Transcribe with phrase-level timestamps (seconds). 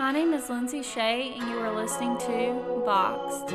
[0.00, 3.52] My name is Lindsay Shea, and you are listening to Boxed.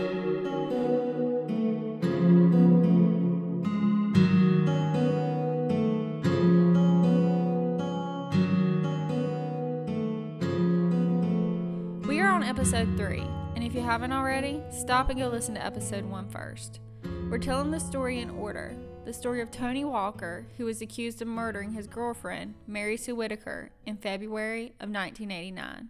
[12.07, 13.21] We are on episode 3,
[13.55, 16.79] and if you haven't already, stop and go listen to episode 1 first.
[17.27, 21.27] We're telling the story in order the story of Tony Walker, who was accused of
[21.27, 25.89] murdering his girlfriend, Mary Sue Whitaker, in February of 1989.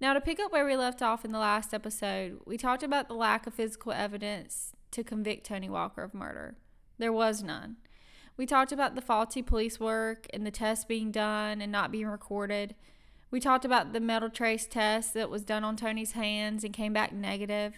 [0.00, 3.08] Now, to pick up where we left off in the last episode, we talked about
[3.08, 6.56] the lack of physical evidence to convict Tony Walker of murder.
[6.96, 7.76] There was none.
[8.38, 12.06] We talked about the faulty police work and the tests being done and not being
[12.06, 12.74] recorded.
[13.30, 16.94] We talked about the metal trace test that was done on Tony's hands and came
[16.94, 17.74] back negative.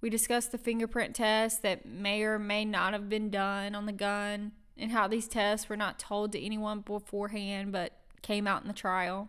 [0.00, 3.92] We discussed the fingerprint test that may or may not have been done on the
[3.92, 8.68] gun and how these tests were not told to anyone beforehand but came out in
[8.68, 9.28] the trial.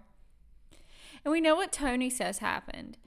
[1.24, 2.98] And we know what Tony says happened.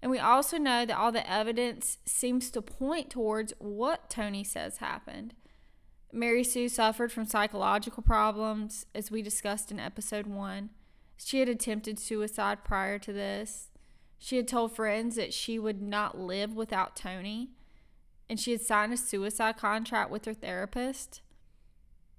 [0.00, 4.78] And we also know that all the evidence seems to point towards what Tony says
[4.78, 5.34] happened.
[6.12, 10.70] Mary Sue suffered from psychological problems, as we discussed in episode one.
[11.16, 13.70] She had attempted suicide prior to this.
[14.18, 17.50] She had told friends that she would not live without Tony,
[18.28, 21.22] and she had signed a suicide contract with her therapist.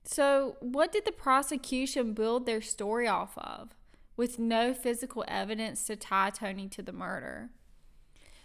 [0.06, 3.70] So, what did the prosecution build their story off of?
[4.16, 7.50] With no physical evidence to tie Tony to the murder.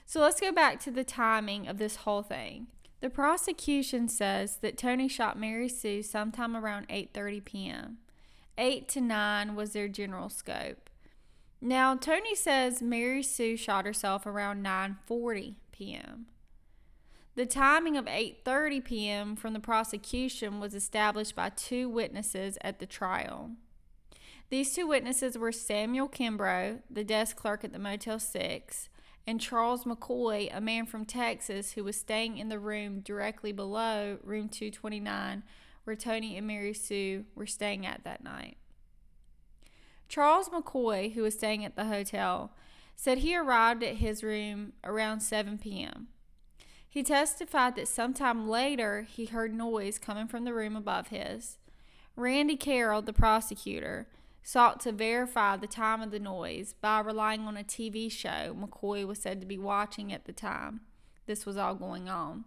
[0.06, 2.69] So let's go back to the timing of this whole thing.
[3.00, 7.98] The prosecution says that Tony shot Mary Sue sometime around 8:30 p.m.
[8.56, 10.91] 8 to 9 was their general scope.
[11.60, 16.27] Now, Tony says Mary Sue shot herself around 9:40 p.m.
[17.34, 19.36] The timing of 8:30 p.m.
[19.36, 23.53] from the prosecution was established by two witnesses at the trial.
[24.50, 28.88] These two witnesses were Samuel Kimbrough, the desk clerk at the Motel 6,
[29.27, 34.19] and Charles McCoy, a man from Texas who was staying in the room directly below
[34.22, 35.42] room 229
[35.88, 38.59] where Tony and Mary Sue were staying at that night.
[40.06, 42.53] Charles McCoy, who was staying at the hotel,
[42.94, 46.09] said he arrived at his room around 7 p.m.
[46.86, 51.56] He testified that sometime later he heard noise coming from the room above his.
[52.16, 54.09] Randy Carroll, the prosecutor,
[54.48, 59.06] sought to verify the time of the noise by relying on a TV show McCoy
[59.06, 60.81] was said to be watching at the time
[61.26, 62.47] this was all going on.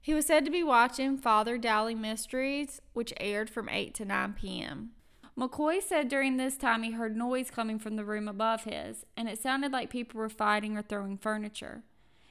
[0.00, 4.32] He was said to be watching Father Dowling Mysteries, which aired from 8 to 9
[4.32, 4.90] p.m.
[5.38, 9.28] McCoy said during this time he heard noise coming from the room above his, and
[9.28, 11.84] it sounded like people were fighting or throwing furniture.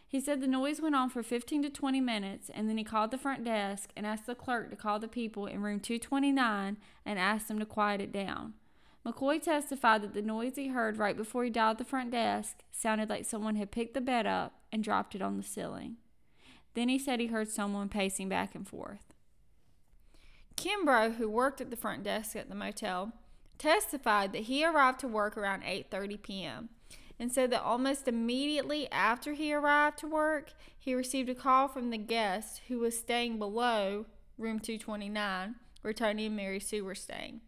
[0.05, 3.11] He said the noise went on for 15 to 20 minutes, and then he called
[3.11, 6.75] the front desk and asked the clerk to call the people in room 229
[7.05, 8.53] and ask them to quiet it down.
[9.05, 13.09] McCoy testified that the noise he heard right before he dialed the front desk sounded
[13.09, 15.97] like someone had picked the bed up and dropped it on the ceiling.
[16.73, 19.13] Then he said he heard someone pacing back and forth.
[20.57, 23.13] Kimbrough, who worked at the front desk at the motel,
[23.57, 26.69] testified that he arrived to work around 8:30 p.m.
[27.19, 31.91] and said that almost immediately after he arrived to work, he received a call from
[31.91, 34.05] the guest who was staying below
[34.37, 37.41] room 229 where Tony and Mary Sue were staying.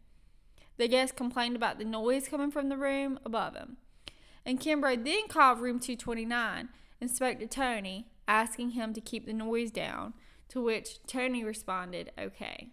[0.78, 3.78] The guest complained about the noise coming from the room above him.
[4.46, 6.70] And Kimbrough then called room 229
[7.02, 10.14] and spoke to Tony, asking him to keep the noise down,
[10.50, 12.70] to which Tony responded, okay.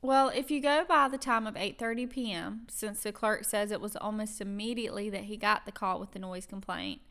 [0.00, 3.80] Well, if you go by the time of 8:30 p.m., since the clerk says it
[3.80, 7.02] was almost immediately that he got the call with the noise complaint,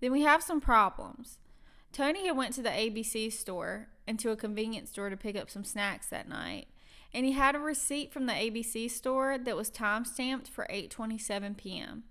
[0.00, 1.38] then we have some problems.
[1.92, 5.50] Tony had went to the ABC store and to a convenience store to pick up
[5.50, 6.68] some snacks that night
[7.14, 11.56] and he had a receipt from the ABC store that was time stamped for 8:27
[11.56, 12.04] p.m.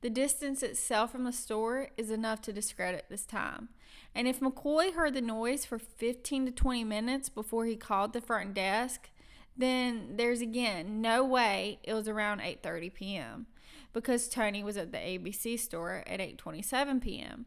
[0.00, 3.70] The distance itself from the store is enough to discredit this time.
[4.14, 8.20] And if McCoy heard the noise for 15 to 20 minutes before he called the
[8.20, 9.10] front desk,
[9.56, 13.46] then there's again no way it was around 8:30 p.m.
[13.92, 17.46] because Tony was at the ABC store at 8:27 p.m.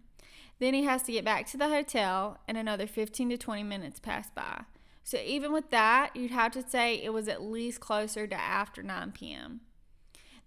[0.59, 3.99] Then he has to get back to the hotel and another 15 to 20 minutes
[3.99, 4.63] pass by.
[5.03, 8.83] So even with that, you'd have to say it was at least closer to after
[8.83, 9.61] 9 p.m.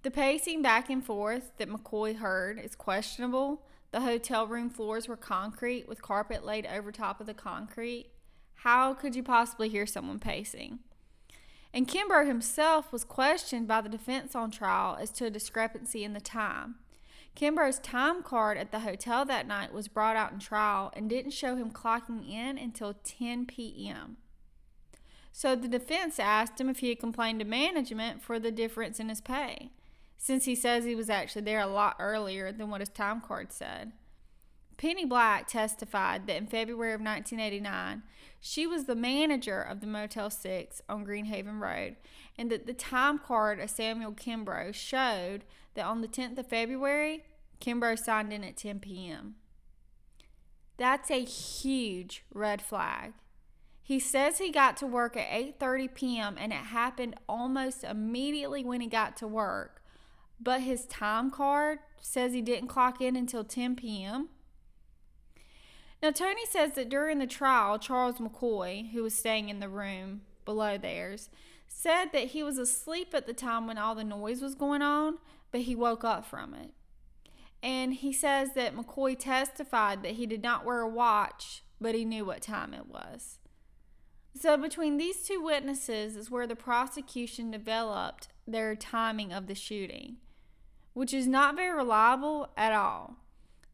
[0.02, 3.62] The pacing back and forth that McCoy heard is questionable.
[3.93, 8.06] The hotel room floors were concrete with carpet laid over top of the concrete.
[8.56, 10.81] How could you possibly hear someone pacing?
[11.75, 16.12] And Kimbrough himself was questioned by the defense on trial as to a discrepancy in
[16.12, 16.76] the time.
[17.34, 21.31] Kimbrough's time card at the hotel that night was brought out in trial and didn't
[21.32, 24.19] show him clocking in until 10 p.m.
[25.32, 29.08] So the defense asked him if he had complained to management for the difference in
[29.08, 29.70] his pay.
[30.23, 33.52] since he says he was actually there a lot earlier than what his time card
[33.52, 33.90] said.
[34.76, 38.02] Penny Black testified that in February of 1989,
[38.40, 41.96] she was the manager of the Motel 6 on Greenhaven Road,
[42.38, 45.43] and that the time card of Samuel Kimbrough showed
[45.75, 47.25] that on the 10th of February,
[47.61, 49.34] Kimbrough signed in at 10 p.m.
[50.76, 53.12] That's a huge red flag.
[53.82, 56.37] He says he got to work at 8:30 p.m.
[56.38, 59.82] and it happened almost immediately when he got to work
[60.43, 64.29] but his time card says he didn't clock in until 10 p.m.
[66.02, 70.23] Now, Tony says that during the trial, Charles McCoy, who was staying in the room
[70.44, 71.31] below theirs,
[71.69, 75.19] said that he was asleep at the time when all the noise was going on,
[75.52, 76.73] but he woke up from it.
[77.62, 82.05] And he says that McCoy testified that he did not wear a watch, but he
[82.05, 83.38] knew what time it was.
[84.34, 90.17] So, between these two witnesses is where the prosecution developed their timing of the shooting
[90.94, 93.17] which is not very reliable at all.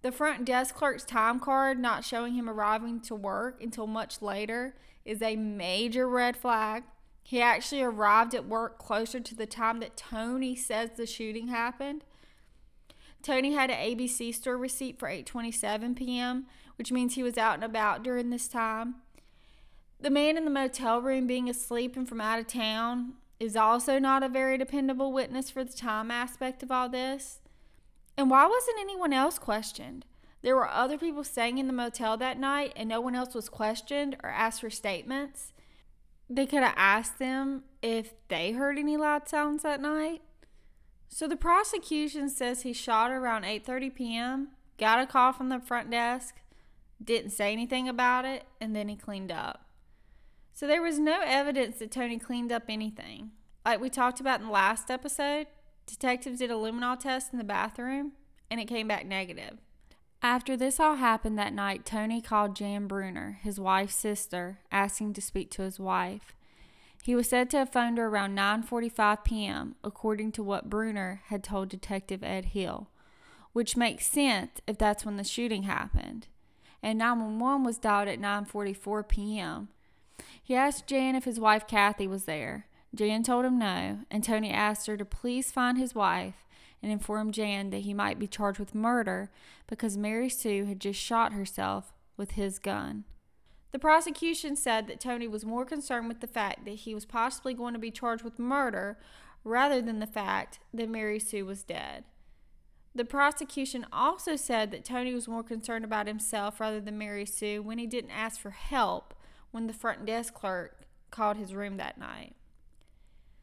[0.02, 4.76] The front desk clerk's time card not showing him arriving to work until much later
[5.04, 6.84] is a major red flag.
[7.22, 12.04] He actually arrived at work closer to the time that Tony says the shooting happened.
[13.22, 16.46] Tony had an ABC store receipt for 8:27 p.m.,
[16.76, 18.96] which means he was out and about during this time.
[20.00, 23.98] The man in the motel room being asleep and from out of town is also
[23.98, 27.40] not a very dependable witness for the time aspect of all this.
[28.16, 30.04] And why wasn't anyone else questioned?
[30.42, 33.48] There were other people staying in the motel that night, and no one else was
[33.48, 35.52] questioned or asked for statements.
[36.30, 40.22] They could have asked them if they heard any loud sounds that night.
[41.08, 44.48] So the prosecution says he shot around 8:30 p.m.,
[44.78, 46.36] got a call from the front desk,
[47.02, 49.67] didn't say anything about it, and then he cleaned up.
[50.58, 53.30] So there was no evidence that Tony cleaned up anything.
[53.64, 55.46] Like we talked about in the last episode,
[55.86, 58.14] detectives did a luminol test in the bathroom
[58.50, 59.58] and it came back negative.
[60.20, 65.22] After this all happened that night, Tony called Jan Bruner, his wife's sister, asking to
[65.22, 66.34] speak to his wife.
[67.04, 71.44] He was said to have phoned her around 9:45 p.m., according to what Bruner had
[71.44, 72.88] told Detective Ed Hill,
[73.52, 76.26] which makes sense if that's when the shooting happened.
[76.82, 79.68] And 911 was dialed at 9:44 p.m.,
[80.48, 82.68] he asked Jan if his wife Kathy was there.
[82.94, 86.46] Jan told him no, and Tony asked her to please find his wife
[86.82, 89.30] and inform Jan that he might be charged with murder
[89.66, 93.04] because Mary Sue had just shot herself with his gun.
[93.72, 97.52] The prosecution said that Tony was more concerned with the fact that he was possibly
[97.52, 98.96] going to be charged with murder
[99.44, 102.04] rather than the fact that Mary Sue was dead.
[102.94, 107.60] The prosecution also said that Tony was more concerned about himself rather than Mary Sue
[107.60, 109.12] when he didn't ask for help
[109.50, 112.34] when the front desk clerk called his room that night.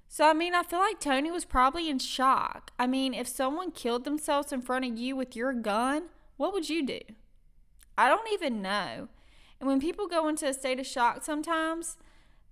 [0.07, 2.72] So, I mean, I feel like Tony was probably in shock.
[2.80, 6.04] I mean, if someone killed themselves in front of you with your gun,
[6.38, 7.00] what would you do?
[7.98, 9.10] I don't even know.
[9.60, 11.98] And when people go into a state of shock sometimes,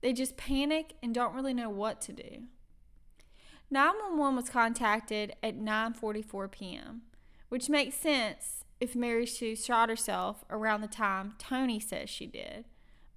[0.02, 2.44] they just panic and don't really know what to do.
[3.70, 7.02] 911 was contacted at 9:44 p.m.,
[7.50, 12.66] which makes sense if Mary Sue shot herself around the time Tony says she did.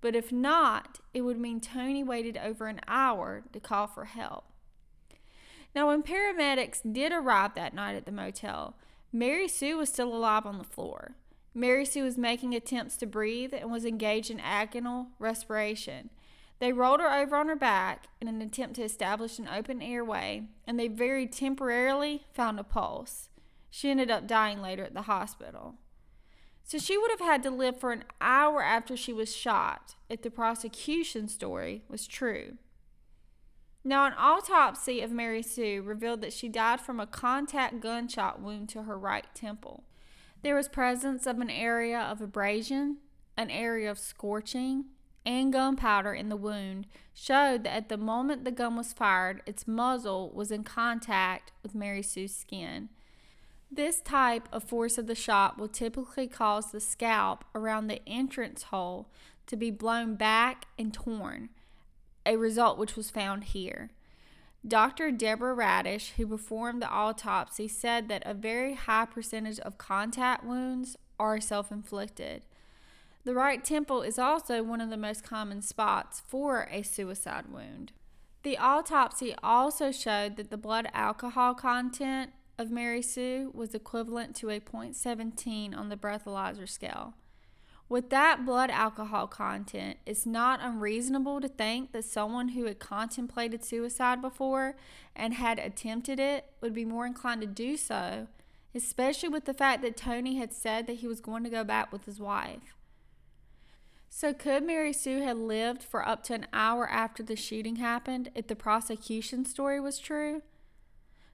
[0.00, 4.44] But if not, it would mean Tony waited over an hour to call for help.
[5.74, 8.76] Now, when paramedics did arrive that night at the motel,
[9.12, 11.16] Mary Sue was still alive on the floor.
[11.54, 16.10] Mary Sue was making attempts to breathe and was engaged in agonal respiration.
[16.58, 20.48] They rolled her over on her back in an attempt to establish an open airway,
[20.66, 23.28] and they very temporarily found a pulse.
[23.70, 25.74] She ended up dying later at the hospital.
[26.66, 30.22] So she would have had to live for an hour after she was shot if
[30.22, 32.58] the prosecution story was true.
[33.84, 38.68] Now, an autopsy of Mary Sue revealed that she died from a contact gunshot wound
[38.70, 39.84] to her right temple.
[40.42, 42.96] There was presence of an area of abrasion,
[43.36, 44.86] an area of scorching,
[45.24, 49.68] and gunpowder in the wound showed that at the moment the gun was fired, its
[49.68, 52.88] muzzle was in contact with Mary Sue's skin.
[53.70, 58.64] This type of force of the shot will typically cause the scalp around the entrance
[58.64, 59.08] hole
[59.46, 61.50] to be blown back and torn,
[62.24, 63.90] a result which was found here.
[64.66, 65.12] Dr.
[65.12, 70.96] Deborah Radisch, who performed the autopsy, said that a very high percentage of contact wounds
[71.18, 72.42] are self inflicted.
[73.24, 77.92] The right temple is also one of the most common spots for a suicide wound.
[78.42, 84.50] The autopsy also showed that the blood alcohol content of Mary Sue was equivalent to
[84.50, 87.14] a .17 on the breathalyzer scale,
[87.88, 93.62] With that blood alcohol content, it's not unreasonable to think that someone who had contemplated
[93.62, 94.74] suicide before
[95.14, 98.26] and had attempted it would be more inclined to do so,
[98.74, 101.92] especially with the fact that Tony had said that he was going to go back
[101.92, 102.74] with his wife.
[104.08, 108.30] So, could Mary Sue have lived for up to an hour after the shooting happened
[108.34, 110.42] if the prosecution story was true?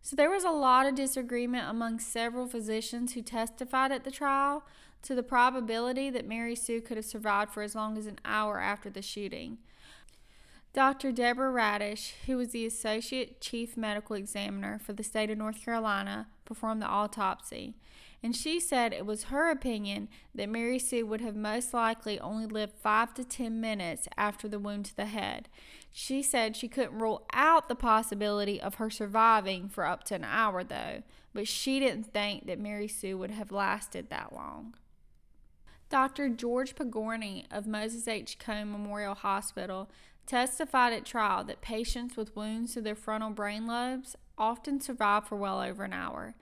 [0.04, 4.64] So, there was a lot of disagreement among several physicians who testified at the trial
[5.02, 8.60] to the probability that Mary Sue could have survived for as long as an hour
[8.60, 9.58] after the shooting.
[10.72, 11.12] Dr.
[11.12, 16.28] Deborah Radisch, who was the Associate Chief Medical Examiner for the state of North Carolina,
[16.46, 17.74] performed the autopsy,
[18.22, 22.46] and she said it was her opinion that Mary Sue would have most likely only
[22.46, 25.50] lived five to ten minutes after the wound to the head.
[25.92, 30.24] She said she couldn't rule out the possibility of her surviving for up to an
[30.24, 31.02] hour, though,
[31.34, 34.74] but she didn't think that Mary Sue would have lasted that long.
[35.92, 36.30] Dr.
[36.30, 38.38] George Pagorny of Moses H.
[38.38, 39.90] Cone Memorial Hospital
[40.24, 45.36] testified at trial that patients with wounds to their frontal brain lobes often survive for
[45.36, 46.34] well over an hour,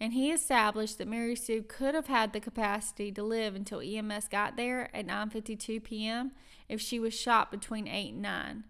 [0.00, 4.28] and he established that Mary Sue could have had the capacity to live until EMS
[4.28, 6.32] got there at 9:52 p.m.
[6.70, 8.64] if she was shot between 8 and 9.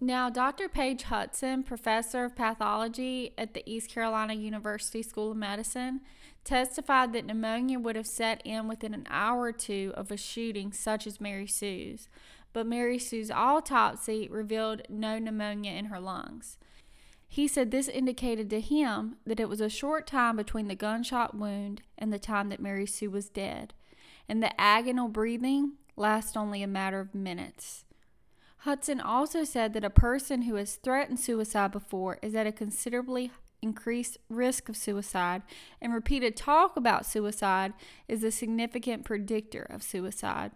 [0.00, 0.68] Now, Dr.
[0.68, 6.00] Page Hudson, professor of pathology at the East Carolina University School of Medicine,
[6.44, 10.72] testified that pneumonia would have set in within an hour or two of a shooting
[10.72, 12.08] such as Mary Sue's,
[12.52, 16.58] but Mary Sue's autopsy revealed no pneumonia in her lungs.
[17.28, 21.34] He said this indicated to him that it was a short time between the gunshot
[21.34, 23.72] wound and the time that Mary Sue was dead,
[24.28, 27.84] and the agonal breathing lasted only a matter of minutes.
[28.62, 33.32] Hudson also said that a person who has threatened suicide before is at a considerably
[33.60, 35.42] increased risk of suicide,
[35.80, 37.72] and repeated talk about suicide
[38.06, 40.52] is a significant predictor of suicide.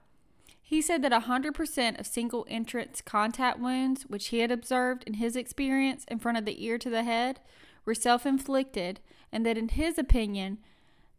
[0.63, 5.35] He said that 100% of single entrance contact wounds, which he had observed in his
[5.35, 7.41] experience in front of the ear to the head,
[7.85, 9.01] were self inflicted,
[9.33, 10.59] and that in his opinion,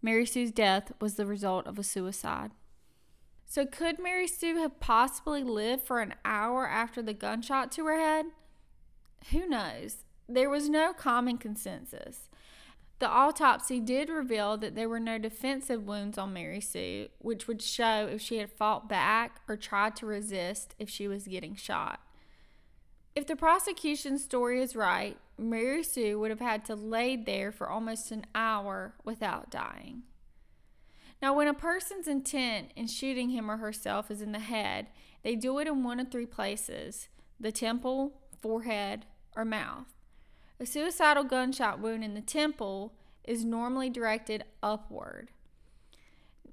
[0.02, 2.52] Mary Sue's death was the result of a suicide.
[3.50, 7.98] So, could Mary Sue have possibly lived for an hour after the gunshot to her
[7.98, 8.26] head?
[9.32, 10.04] Who knows?
[10.28, 12.30] There was no common consensus.
[13.00, 17.62] The autopsy did reveal that there were no defensive wounds on Mary Sue, which would
[17.62, 22.02] show if she had fought back or tried to resist if she was getting shot.
[23.16, 27.70] If the prosecution's story is right, Mary Sue would have had to lay there for
[27.70, 30.04] almost an hour without dying.
[31.22, 34.88] Now, when a person's intent in shooting him or herself is in the head,
[35.24, 37.10] they do it in one of three places
[37.40, 39.06] the temple, forehead,
[39.36, 39.94] or mouth.
[40.60, 42.94] A suicidal gunshot wound in the temple
[43.24, 45.30] is normally directed upward.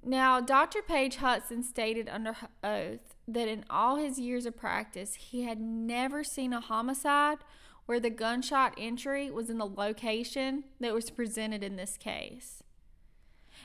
[0.04, 0.82] Now, Dr.
[0.82, 6.22] Page Hudson stated under oath that in all his years of practice, he had never
[6.22, 7.38] seen a homicide
[7.86, 12.63] where the gunshot entry was in the location that was presented in this case.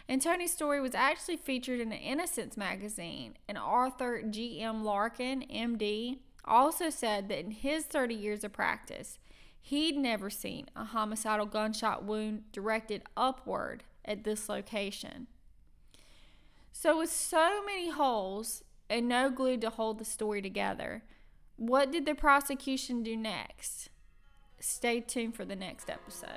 [0.09, 4.83] And Tony's story was actually featured in an Innocence magazine, and Arthur G.M.
[4.83, 9.19] Larkin, MD, also said that in his 30 years of practice,
[9.61, 15.27] He'd never seen a homicidal gunshot wound directed upward at this location.
[16.71, 21.03] So, with so many holes and no glue to hold the story together,
[21.55, 23.89] what did the prosecution do next?
[24.59, 26.29] Stay tuned for the next episode.